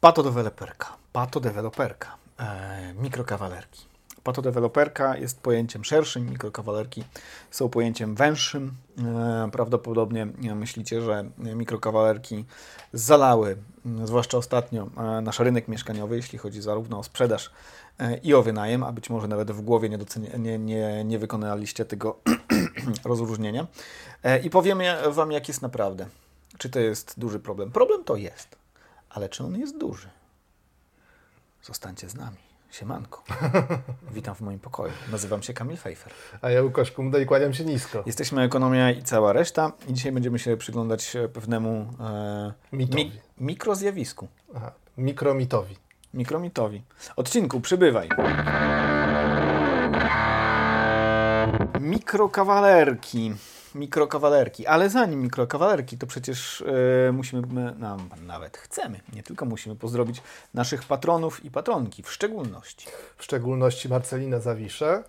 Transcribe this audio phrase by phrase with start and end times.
[0.00, 3.84] Patodeweloperka, patodeweloperka, e, mikrokawalerki.
[4.22, 7.04] Patodeweloperka jest pojęciem szerszym, mikrokawalerki
[7.50, 8.72] są pojęciem węższym.
[8.98, 12.44] E, prawdopodobnie myślicie, że mikrokawalerki
[12.92, 13.56] zalały,
[14.04, 17.50] zwłaszcza ostatnio, e, nasz rynek mieszkaniowy, jeśli chodzi zarówno o sprzedaż
[17.98, 19.98] e, i o wynajem, a być może nawet w głowie nie,
[20.38, 22.18] nie, nie, nie wykonaliście tego
[23.04, 23.66] rozróżnienia.
[24.22, 24.80] E, I powiem
[25.10, 26.06] Wam, jak jest naprawdę.
[26.58, 27.70] Czy to jest duży problem?
[27.70, 28.59] Problem to jest,
[29.10, 30.08] ale czy on jest duży?
[31.62, 32.36] Zostańcie z nami.
[32.70, 33.22] Siemanko.
[34.14, 34.92] Witam w moim pokoju.
[35.10, 36.12] Nazywam się Kamil Fejfer.
[36.42, 38.02] A ja Łukasz Kumda i kłaniam się nisko.
[38.06, 44.28] Jesteśmy Ekonomia i cała reszta i dzisiaj będziemy się przyglądać pewnemu e, mi, mikrozjawisku.
[44.54, 45.76] Aha, mikromitowi.
[46.14, 46.82] Mikromitowi.
[47.16, 48.08] Odcinku Przybywaj.
[51.80, 53.34] Mikrokawalerki
[53.74, 54.66] mikrokawalerki.
[54.66, 56.64] Ale zanim mikrokawalerki, to przecież
[57.06, 57.42] yy, musimy,
[57.78, 60.22] no, nawet chcemy, nie tylko musimy pozdrowić
[60.54, 62.86] naszych patronów i patronki, w szczególności.
[63.16, 65.02] W szczególności Marcelina Zawiszę,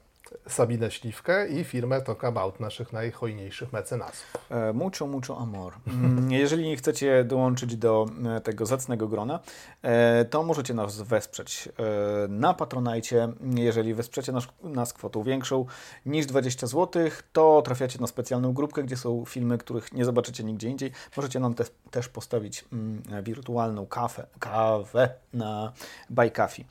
[0.48, 4.38] Sabinę Śliwkę i firmę Talk About, naszych najhojniejszych mecenasów.
[4.50, 5.74] E, mucho, mucho amor.
[5.88, 8.06] Mm, jeżeli chcecie dołączyć do
[8.38, 9.40] e, tego zacnego grona,
[9.82, 11.70] e, to możecie nas wesprzeć
[12.30, 13.34] na Patronajcie.
[13.56, 15.66] Jeżeli wesprzecie nas, nas kwotą większą
[16.06, 20.70] niż 20 zł, to trafiacie na specjalną grupkę, gdzie są filmy, których nie zobaczycie nigdzie
[20.70, 20.92] indziej.
[21.18, 25.74] Możecie nam te, też postawić mm, wirtualną kawę, kawę na
[26.34, 26.66] Coffee.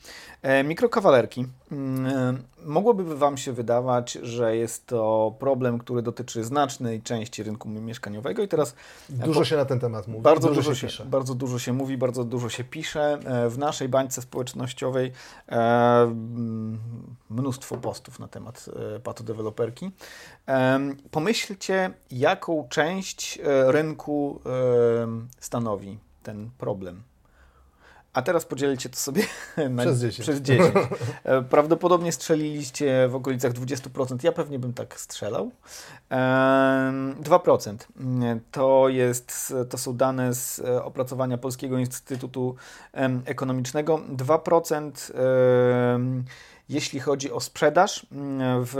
[0.63, 1.45] Mikrokawalerki.
[1.71, 8.43] Mm, mogłoby Wam się wydawać, że jest to problem, który dotyczy znacznej części rynku mieszkaniowego
[8.43, 8.75] i teraz...
[9.09, 10.23] Dużo się na ten temat mówi.
[10.23, 11.05] Bardzo dużo, dużo się, pisze.
[11.05, 13.19] Bardzo dużo się mówi, bardzo dużo się pisze.
[13.25, 15.11] E, w naszej bańce społecznościowej
[15.49, 16.15] e,
[17.29, 19.91] mnóstwo postów na temat e, patodeweloperki.
[21.11, 24.39] Pomyślcie, jaką część rynku
[25.39, 27.03] stanowi ten problem.
[28.13, 29.23] A teraz podzielcie to sobie
[29.69, 30.19] na, przez 10.
[30.19, 30.75] Przez 10.
[31.23, 34.23] E, prawdopodobnie strzeliliście w okolicach 20%.
[34.23, 35.51] Ja pewnie bym tak strzelał.
[36.11, 37.77] 2%
[38.51, 42.55] to, jest, to są dane z e, opracowania Polskiego Instytutu
[43.25, 44.01] Ekonomicznego.
[44.15, 45.11] 2%
[46.71, 48.73] jeśli chodzi o sprzedaż, mm, w,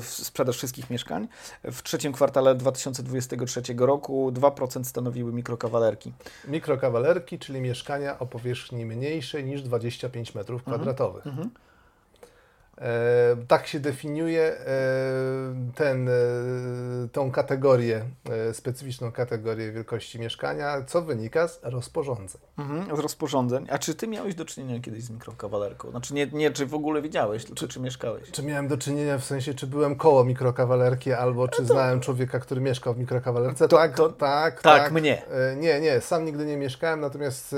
[0.00, 1.28] w sprzedaż wszystkich mieszkań,
[1.64, 6.12] w trzecim kwartale 2023 roku 2% stanowiły mikrokawalerki.
[6.48, 11.20] Mikrokawalerki, czyli mieszkania o powierzchni mniejszej niż 25 m2.
[11.26, 11.50] Mhm.
[12.80, 14.66] E, tak się definiuje e,
[15.74, 16.12] ten, e,
[17.12, 18.04] tą kategorię,
[18.52, 22.40] specyficzną kategorię wielkości mieszkania, co wynika z rozporządzeń.
[22.58, 23.66] Mhm, z rozporządzeń.
[23.70, 25.90] A czy ty miałeś do czynienia kiedyś z mikrokawalerką?
[25.90, 28.30] Znaczy nie, nie czy w ogóle widziałeś, czy, czy mieszkałeś?
[28.30, 31.74] Czy miałem do czynienia w sensie, czy byłem koło mikrokawalerki, albo czy no to...
[31.74, 33.68] znałem człowieka, który mieszkał w mikrokawalerce?
[33.68, 34.92] To, tak, to, tak, tak, tak.
[34.92, 35.22] mnie.
[35.56, 37.54] Nie, nie, sam nigdy nie mieszkałem, natomiast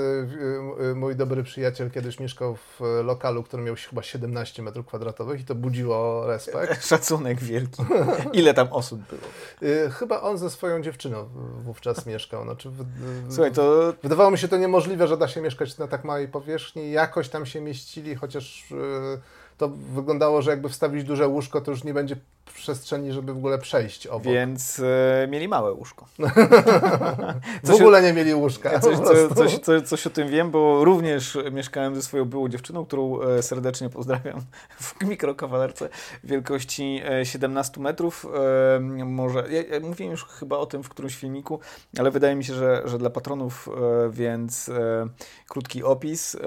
[0.95, 5.45] mój dobry przyjaciel kiedyś mieszkał w lokalu, który miał chyba 17 metrów kwadratowych kwadratowych i
[5.45, 6.85] to budziło respekt.
[6.87, 7.83] Szacunek wielki.
[8.33, 9.21] Ile tam osób było?
[9.63, 11.29] Y, chyba on ze swoją dziewczyną
[11.63, 12.43] wówczas mieszkał.
[12.43, 12.71] Znaczy,
[13.29, 13.93] Słuchaj, to...
[14.03, 16.91] Wydawało mi się to niemożliwe, że da się mieszkać na tak małej powierzchni.
[16.91, 18.75] Jakoś tam się mieścili, chociaż y,
[19.57, 22.15] to wyglądało, że jakby wstawić duże łóżko, to już nie będzie
[22.53, 24.33] przestrzeni, żeby w ogóle przejść obok.
[24.33, 24.79] Więc
[25.23, 26.05] e, mieli małe łóżko.
[27.63, 28.79] w ogóle nie mieli łóżka.
[28.79, 32.85] Coś, co, coś, coś, coś, o tym wiem, bo również mieszkałem ze swoją byłą dziewczyną,
[32.85, 34.41] którą e, serdecznie pozdrawiam
[34.79, 35.89] w mikrokawalerce
[36.23, 38.25] wielkości 17 e, metrów.
[38.75, 41.59] E, może, ja, ja, mówiłem już chyba o tym w którymś filmiku,
[41.99, 45.07] ale wydaje mi się, że, że dla patronów, e, więc e,
[45.47, 46.37] krótki opis.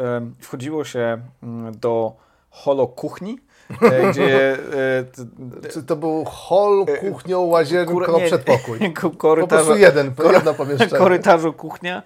[0.40, 2.16] wchodziło się mm, do
[2.50, 3.38] holo kuchni,
[4.10, 4.52] gdzie...
[4.52, 8.92] E, Czy to był hol, e, kuchnią, łazienką, przedpokój?
[9.18, 10.90] Korytarzu, po prostu jeden, jedno pomieszczenie.
[10.98, 12.02] korytarzu kuchnia.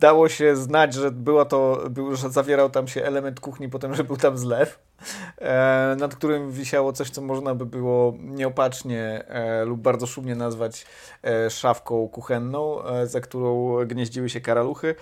[0.00, 1.80] Dało się znać, że była to,
[2.12, 4.78] że zawierał tam się element kuchni, potem, że był tam zlew.
[5.38, 10.86] E, nad którym wisiało coś, co można by było nieopatrznie e, lub bardzo szumnie nazwać
[11.22, 14.94] e, szafką kuchenną, za którą gnieździły się karaluchy.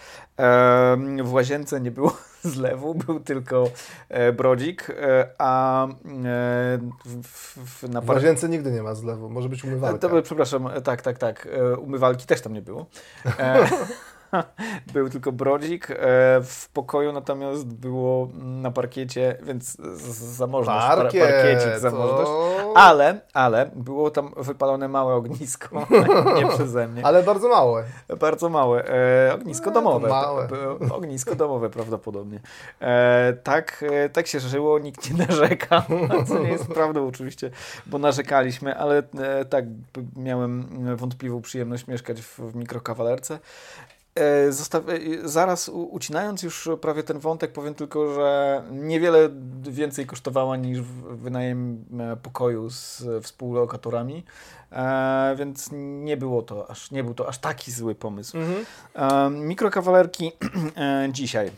[1.24, 3.70] W łazience nie było zlewu, był tylko
[4.36, 4.88] brodzik,
[5.38, 5.86] a
[7.04, 8.16] w, w, na par...
[8.16, 10.08] w łazience nigdy nie ma zlewu, może być umywalka.
[10.08, 11.48] To, przepraszam, tak, tak, tak.
[11.78, 12.86] Umywalki też tam nie było.
[14.92, 15.90] Był tylko brodzik.
[15.90, 15.96] E,
[16.42, 19.76] w pokoju natomiast było na parkiecie, więc
[20.36, 20.86] zamożność.
[20.86, 22.30] Parkiet, parkiecik zamożność.
[22.74, 25.86] Ale, ale było tam wypalone małe ognisko.
[26.36, 27.06] nie przeze mnie.
[27.06, 27.84] Ale bardzo małe.
[28.20, 28.88] Bardzo małe.
[28.88, 30.08] E, ognisko domowe.
[30.08, 30.48] Małe.
[30.90, 32.40] Ognisko domowe prawdopodobnie.
[32.80, 35.82] E, tak, tak się żyło, nikt nie narzekał.
[36.28, 37.50] Co nie jest prawdą oczywiście,
[37.86, 39.02] bo narzekaliśmy, ale
[39.50, 39.64] tak
[40.16, 43.38] miałem wątpliwą przyjemność mieszkać w mikrokawalerce.
[44.16, 49.28] E, e, Zaraz ucinając już prawie ten wątek, powiem tylko, że niewiele
[49.62, 50.80] więcej kosztowała niż
[51.10, 54.24] wynajem e, pokoju z współlokatorami,
[55.36, 58.36] więc nie było to aż, nie był to aż taki zły pomysł.
[58.38, 59.48] Mhm.
[59.48, 60.32] Mikrokawalerki
[61.10, 61.50] dzisiaj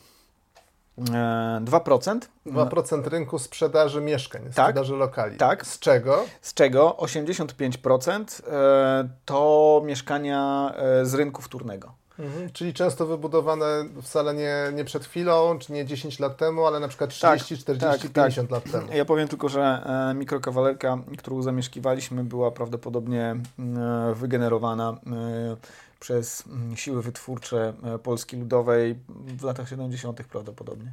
[0.98, 2.20] e, 2%.
[2.46, 5.36] 2% rynku sprzedaży mieszkań, sprzedaży lokali.
[5.36, 5.66] Tak.
[5.66, 6.24] Z czego?
[6.42, 10.72] Z czego 85% e, to mieszkania
[11.02, 11.92] z rynku wtórnego.
[12.18, 12.50] Mhm.
[12.52, 16.88] Czyli często wybudowane wcale nie, nie przed chwilą, czy nie 10 lat temu, ale na
[16.88, 18.86] przykład 30, 40, tak, 50 lat temu.
[18.92, 25.56] Ja powiem tylko, że e, mikrokawalerka, którą zamieszkiwaliśmy, była prawdopodobnie e, wygenerowana e,
[26.00, 26.44] przez
[26.74, 30.22] siły wytwórcze e, Polski Ludowej w latach 70.
[30.22, 30.92] prawdopodobnie.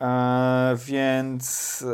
[0.00, 1.84] E, Więc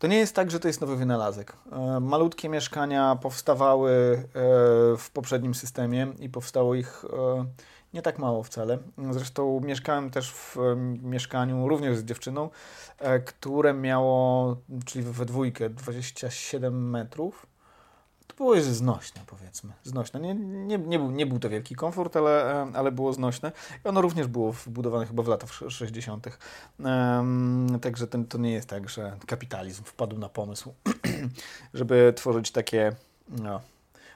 [0.00, 1.52] to nie jest tak, że to jest nowy wynalazek.
[1.72, 4.22] E, Malutkie mieszkania powstawały e,
[4.96, 7.44] w poprzednim systemie i powstało ich e,
[7.94, 8.78] nie tak mało wcale.
[9.10, 10.56] Zresztą mieszkałem też w
[11.02, 12.50] mieszkaniu również z dziewczyną,
[13.26, 17.46] które miało, czyli we dwójkę, 27 metrów.
[18.30, 19.72] To było już znośne, powiedzmy.
[19.84, 20.20] Znośne.
[20.20, 23.52] Nie, nie, nie, był, nie był to wielki komfort, ale, e, ale było znośne.
[23.84, 26.26] I ono również było wbudowane chyba w latach 60.
[26.84, 30.74] Em, także ten, to nie jest tak, że kapitalizm wpadł na pomysł,
[31.74, 32.92] żeby tworzyć takie
[33.28, 33.60] no,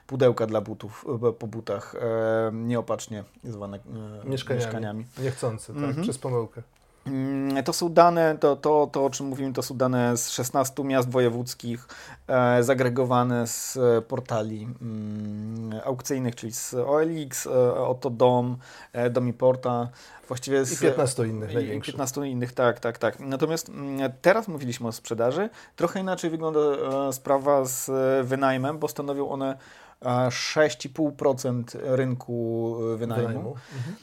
[0.07, 4.65] pudełka dla butów, e, po butach, e, nieopatrznie zwane e, Mieszkaniami.
[4.65, 5.05] mieszkaniami.
[5.19, 6.03] Niechcący, tak, Mhm.
[6.03, 6.61] przez pomyłkę.
[7.05, 10.83] Mm, To są dane, to, to, to o czym mówimy, to są dane z 16
[10.83, 11.87] miast wojewódzkich,
[12.27, 18.57] e, zagregowane z e, portali mm, aukcyjnych, czyli z OLX, e, Otodom,
[18.93, 19.89] e, Domiporta,
[20.27, 20.73] właściwie z...
[20.73, 21.93] I 15 innych i największych.
[21.95, 23.19] 15 innych, tak, tak, tak.
[23.19, 25.49] Natomiast mm, teraz mówiliśmy o sprzedaży.
[25.75, 29.57] Trochę inaczej wygląda e, sprawa z e, wynajmem, bo stanowią one
[30.01, 33.27] e, 6,5% rynku e, wynajmu.
[33.27, 33.49] Wynajmu.
[33.49, 33.95] Mhm.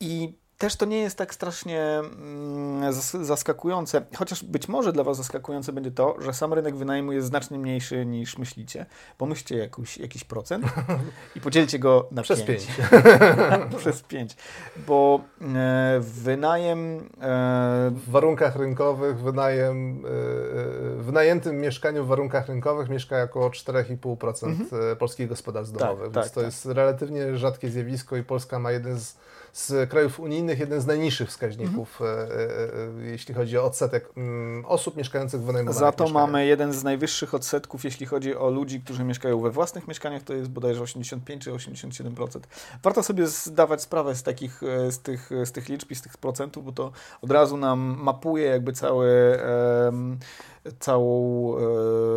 [0.00, 5.16] I też to nie jest tak strasznie mm, zas- zaskakujące, chociaż być może dla Was
[5.16, 8.86] zaskakujące będzie to, że sam rynek wynajmu jest znacznie mniejszy niż myślicie.
[9.18, 10.66] Pomyślcie jakiś, jakiś procent
[11.36, 12.66] i podzielcie go na Przez 5.
[12.66, 13.78] 5.
[13.78, 14.36] Przez 5.
[14.86, 17.00] Bo e, wynajem e,
[17.90, 24.96] W warunkach rynkowych wynajem, yy, wynajętym mieszkaniu w warunkach rynkowych mieszka około 4,5% mhm.
[24.96, 26.12] polskich gospodarstw Tak, domowych.
[26.12, 26.44] tak, więc to tak.
[26.44, 29.16] jest relatywnie rzadkie zjawisko i Polska ma jeden z,
[29.52, 33.04] z krajów unijnych jeden z najniższych wskaźników, Mhm.
[33.06, 36.26] jeśli chodzi o odsetek mm, osób mieszkających w wynajmowanych Za to mieszkaniach.
[36.30, 40.34] mamy jeden z najwyższych odsetków, jeśli chodzi o ludzi, którzy mieszkają we własnych mieszkaniach, to
[40.34, 42.40] jest bodajże 85 czy 87%.
[42.82, 44.60] Warto sobie zdawać sprawę z takich,
[44.90, 48.44] z tych, z tych liczb i z tych procentów, bo to od razu nam mapuje
[48.46, 49.08] jakby cały,
[50.90, 51.60] całą e,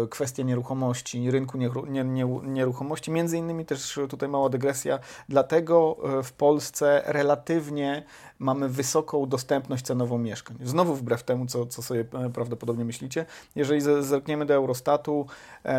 [0.10, 3.12] kwestię nieruchomości, rynku nieru- nie, nie, nieruchomości.
[3.12, 5.00] Między innymi też tutaj mała dygresja,
[5.30, 8.04] dlatego e, w Polsce relatywnie
[8.40, 10.58] mamy wysoką dostępność cenową mieszkań.
[10.64, 13.26] Znowu wbrew temu, co, co sobie e, prawdopodobnie myślicie.
[13.56, 15.26] Jeżeli ze- zerkniemy do Eurostatu,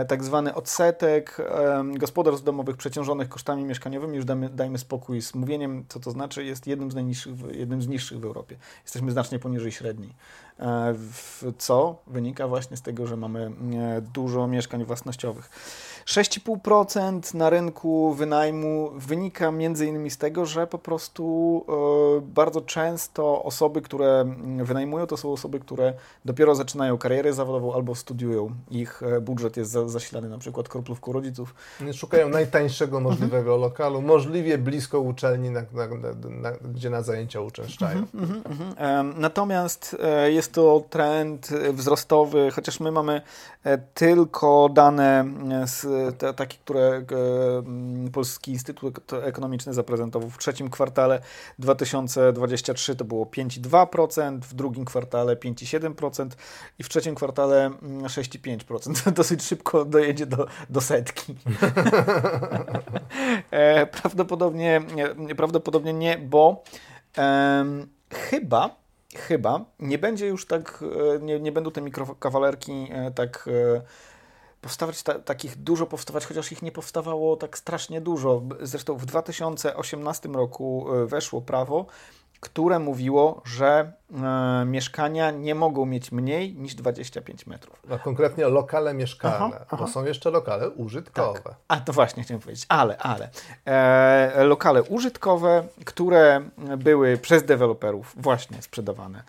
[0.09, 1.37] tak zwany odsetek
[1.99, 6.67] gospodarstw domowych przeciążonych kosztami mieszkaniowymi, już damy, dajmy spokój z mówieniem, co to znaczy, jest
[6.67, 8.57] jednym z najniższych, jednym z niższych w Europie.
[8.85, 10.15] Jesteśmy znacznie poniżej średniej.
[11.59, 15.51] Co wynika właśnie z tego, że mamy e, dużo mieszkań własnościowych.
[16.11, 23.43] 6,5% na rynku wynajmu wynika między innymi z tego, że po prostu e, bardzo często
[23.43, 28.51] osoby, które wynajmują, to są osoby, które dopiero zaczynają karierę zawodową albo studiują.
[28.71, 31.55] Ich e, budżet jest za, zasilany na przykład kroplówką rodziców.
[31.93, 35.87] Szukają najtańszego możliwego lokalu, możliwie blisko uczelni, na, na,
[36.31, 37.99] na, gdzie na zajęcia uczęszczają.
[38.15, 39.15] Mhm, mhm.
[39.21, 43.23] Natomiast e, jest to trend wzrostowy, chociaż my mamy
[43.95, 45.25] tylko dane
[45.67, 47.03] z, te, takie, które e,
[48.13, 51.21] Polski Instytut Ekonomiczny zaprezentował w trzecim kwartale
[51.59, 56.29] 2023 to było 5,2%, w drugim kwartale 5,7%
[56.79, 59.13] i w trzecim kwartale mm, 6,5%.
[59.21, 61.35] Dosyć szybko dojedzie do, do setki.
[63.51, 66.65] E, prawdopodobnie, nie- prawdopodobnie nie, bo
[68.13, 68.77] chyba,
[69.17, 70.85] chyba nie będzie już tak,
[71.17, 73.49] e, nie, nie będą te mikrokawalerki tak
[74.61, 78.43] powstawać, ta, takich dużo powstawać, chociaż ich nie powstawało tak strasznie dużo.
[78.61, 81.87] Zresztą w 2018 roku e, weszło prawo,
[82.41, 83.93] które mówiło, że
[84.63, 87.83] e, mieszkania nie mogą mieć mniej niż 25 metrów.
[87.91, 89.77] A konkretnie lokale mieszkalne, Aha, aha.
[89.77, 91.55] bo są jeszcze lokale użytkowe.
[91.69, 93.31] A to właśnie chciałem powiedzieć, ale, ale.
[93.65, 96.41] E, lokale użytkowe, które
[96.79, 99.23] były przez deweloperów właśnie sprzedawane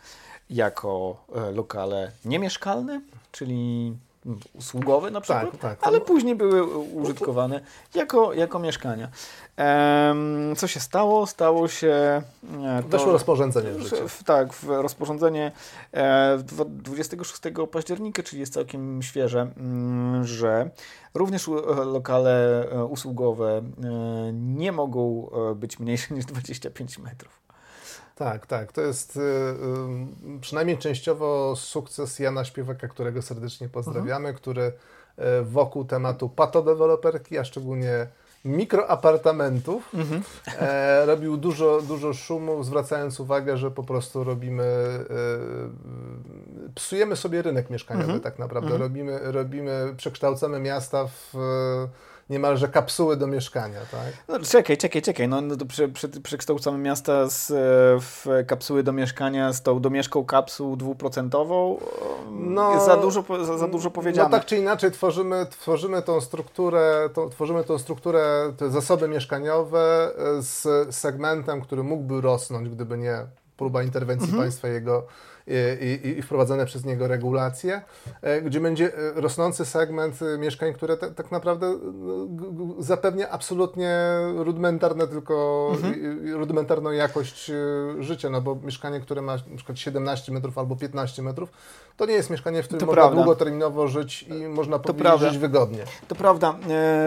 [0.50, 3.94] jako e, lokale niemieszkalne, czyli
[4.54, 5.80] usługowe na przykład, Tak, tak.
[5.82, 6.64] ale później były
[6.94, 7.62] użytkowane
[7.96, 9.10] jako, jako mieszkania.
[9.58, 11.28] Em, co się stało?
[11.28, 12.22] Stało się
[12.64, 14.08] e, to, Weszło rozporządzenie w życie.
[14.08, 15.52] w- Tak, w rozporządzenie
[15.92, 20.70] e, w dwa- 26 października, czyli jest całkiem świeże, mm, że
[21.14, 21.48] również
[21.86, 23.64] lokale e, usługowe e,
[24.34, 27.42] nie mogą być mniejsze niż 25 metrów.
[28.22, 28.72] Tak, tak.
[28.72, 34.36] To jest y, y, przynajmniej częściowo sukces Jana Śpiewaka, którego serdecznie pozdrawiamy, Mhm.
[34.36, 34.72] który y,
[35.44, 38.08] wokół tematu patodeweloperki, a szczególnie
[38.46, 40.22] mikroapartamentów, Mhm.
[40.60, 45.06] e, robił dużo, dużo szumu, zwracając uwagę, że po prostu robimy, e,
[46.76, 48.22] psujemy sobie rynek mieszkaniowy Mhm.
[48.22, 48.68] tak naprawdę.
[48.72, 48.82] Mhm.
[48.82, 51.34] Robimy, robimy, przekształcamy miasta w
[52.32, 54.14] niemalże kapsuły do mieszkania, tak?
[54.28, 55.28] No, czekaj, czekaj, czekaj.
[55.28, 57.56] No, no to prze, prze, przekształcamy miasta z, e,
[58.00, 61.80] w kapsuły do mieszkania z tą domieszką kapsuł dwuprocentową.
[62.32, 64.30] No, jest za dużo, za, za dużo powiedziane.
[64.30, 70.12] No tak czy inaczej tworzymy, tworzymy tą strukturę, tą, tworzymy tą strukturę, te zasoby mieszkaniowe
[70.18, 73.26] e, z segmentem, który mógłby rosnąć, gdyby nie
[73.58, 74.44] próba interwencji Mhm.
[74.44, 75.08] państwa jego
[75.82, 77.82] i, i, wprowadzane przez niego regulacje,
[78.22, 81.76] e, gdzie będzie e, rosnący segment e, mieszkań, które te, tak naprawdę
[82.80, 84.00] zapewnia absolutnie
[84.36, 86.34] rudymentarne tylko Mhm.
[86.40, 87.52] rudymentarną jakość
[88.00, 91.50] życia, no bo mieszkanie, które ma na przykład 17 metrów albo 15 metrów,
[91.98, 93.16] to nie jest mieszkanie, w którym To można prawda.
[93.16, 95.30] długoterminowo żyć i można powiedzieć prawda.
[95.30, 95.84] żyć wygodnie.
[96.08, 96.56] To prawda,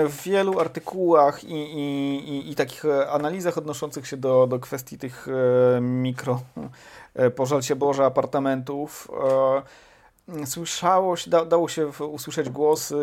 [0.09, 5.27] w wielu artykułach i, i, i, i takich analizach odnoszących się do, do kwestii tych
[5.81, 6.41] mikro,
[7.37, 9.09] pożal się Boże, apartamentów,
[10.39, 12.97] e, słyszało się, da, dało się usłyszeć głos, e,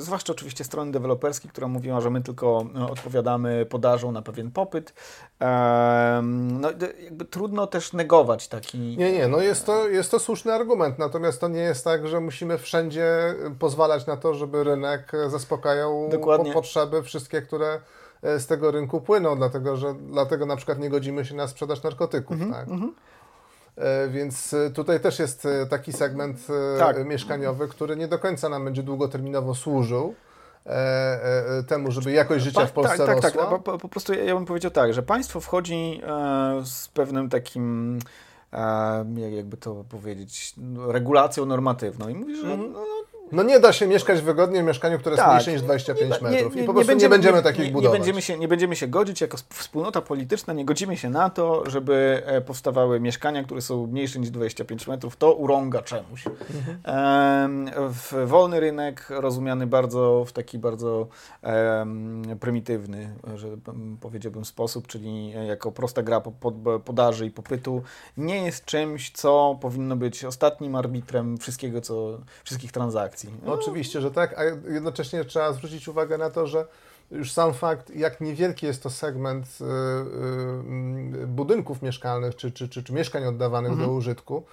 [0.00, 4.94] zwłaszcza oczywiście strony deweloperskiej, która mówiła, że my tylko e, odpowiadamy podażą na pewien popyt.
[5.40, 6.68] E, no,
[7.04, 8.78] jakby trudno też negować taki...
[8.78, 12.20] Nie, nie, no jest to, jest to słuszny argument, natomiast to nie jest tak, że
[12.20, 16.52] musimy wszędzie pozwalać na to, żeby rynek zaspokajał Dokładnie.
[16.52, 17.80] po, potrzeby wszystkie, które
[18.22, 22.40] z tego rynku płyną, dlatego że dlatego na przykład nie godzimy się na sprzedaż narkotyków,
[22.40, 22.68] Mhm, tak?
[22.68, 22.88] E,
[24.08, 26.38] Więc e, tutaj też jest e, taki segment
[26.74, 27.06] e, Tak.
[27.06, 30.14] mieszkaniowy, który nie do końca nam będzie długoterminowo służył
[30.66, 33.40] e, e, e, temu, żeby jakość życia w Polsce tak, tak, rosła.
[33.42, 33.50] tak.
[33.50, 37.28] Po, po, po prostu ja, ja bym powiedział tak, że państwo wchodzi e, z pewnym
[37.28, 37.98] takim,
[38.52, 40.54] e, jak- jakby to powiedzieć,
[40.88, 42.72] regulacją normatywną i mówi, że Mhm.
[42.72, 45.32] no, no, No nie da się mieszkać wygodnie w mieszkaniu, które jest Tak.
[45.32, 47.92] mniejsze niż 25 nie- metrów nie- i po prostu nie będziemy, takich nie, budować.
[47.92, 51.30] Nie będziemy, się, nie będziemy się godzić jako sp- wspólnota polityczna, nie godzimy się na
[51.30, 55.16] to, żeby e, powstawały mieszkania, które są mniejsze niż 25 metrów.
[55.16, 56.24] To urąga czemuś.
[56.84, 61.06] Em, w wolny rynek rozumiany bardzo w taki bardzo
[62.40, 63.48] prymitywny, że
[64.00, 67.82] powiedziałbym sposób, czyli jako prosta gra po- pod- podaży i popytu,
[68.16, 73.21] nie jest czymś, co powinno być ostatnim arbitrem wszystkiego, co, wszystkich transakcji.
[73.46, 76.66] No, oczywiście, że tak, a jednocześnie trzeba zwrócić uwagę na to, że
[77.10, 79.64] już sam fakt, jak niewielki jest to segment y,
[81.22, 84.44] y, budynków mieszkalnych czy, czy, czy, czy mieszkań oddawanych do użytku,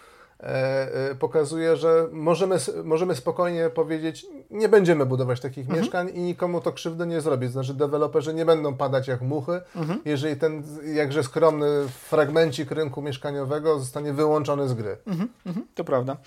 [1.20, 7.08] pokazuje, że możemy, możemy spokojnie powiedzieć, nie będziemy budować takich mieszkań i nikomu to krzywdy
[7.08, 7.48] nie zrobi.
[7.48, 9.62] Znaczy deweloperzy nie będą padać jak muchy,
[10.06, 14.98] jeżeli ten jakże skromny fragmencik rynku mieszkaniowego zostanie wyłączony z gry.
[15.08, 15.30] Mhm,
[15.76, 16.18] to prawda.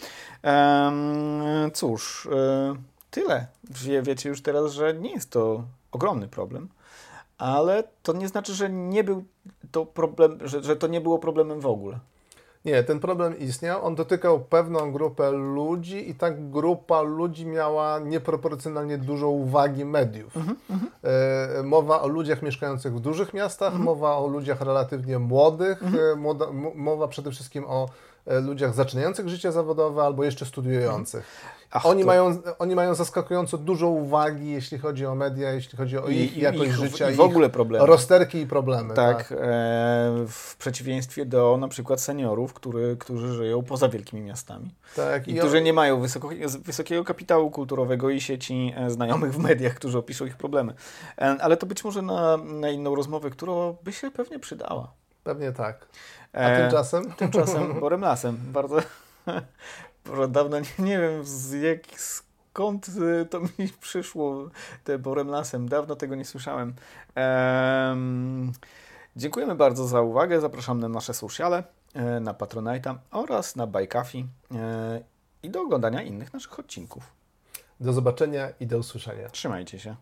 [0.43, 2.75] Em, cóż, e,
[3.11, 3.47] tyle.
[3.71, 6.69] Wie, wiecie już teraz, że nie jest to ogromny problem,
[7.39, 9.25] ale to nie znaczy, że nie był
[9.71, 11.99] to problem, że, że to nie było problemem w ogóle.
[12.65, 13.85] Nie, ten problem istniał.
[13.87, 20.35] On dotykał pewną grupę ludzi i ta grupa ludzi miała nieproporcjonalnie dużo uwagi mediów.
[21.59, 26.47] E, mowa o ludziach mieszkających w dużych miastach, mowa o ludziach relatywnie młodych, e, młoda,
[26.47, 27.89] m- mowa przede wszystkim o
[28.27, 31.25] ludziach zaczynających życie zawodowe albo jeszcze studiujących.
[31.75, 35.99] Ach, Oni, to- mają, oni mają zaskakująco dużo uwagi, jeśli chodzi o media, jeśli chodzi
[35.99, 37.87] o ich i- jakość ich- życia, i w ogóle problemy.
[37.87, 38.95] rozterki i problemy.
[38.95, 39.37] Tak, e,
[40.29, 44.75] w przeciwieństwie do na przykład seniorów, który, którzy żyją poza wielkimi miastami.
[44.97, 45.29] tak.
[45.29, 46.31] I I którzy on- nie mają wysoko,
[46.65, 50.75] wysokiego kapitału kulturowego i sieci e, znajomych w mediach, którzy opiszą ich problemy.
[51.19, 53.53] E, Ale to być może na, na inną rozmowę, która
[53.85, 54.93] by się pewnie przydała.
[55.25, 55.87] Pewnie tak.
[56.33, 57.13] A E, tymczasem?
[57.13, 58.39] Tymczasem Borem Lasem.
[58.53, 58.77] Bardzo,
[60.29, 64.51] dawno nie, nie wiem z jak, skąd y, to mi przyszło,
[64.85, 65.69] te Borem Lasem.
[65.69, 66.75] Dawno tego nie słyszałem.
[67.15, 68.53] Em,
[69.17, 70.41] dziękujemy bardzo za uwagę.
[70.41, 71.65] Zapraszam na nasze sociale,
[71.95, 75.01] e, na Patronite'a oraz na Bajkafi e,
[75.43, 77.13] i do oglądania innych naszych odcinków.
[77.81, 79.29] Do zobaczenia i do usłyszenia.
[79.29, 79.97] Trzymajcie się.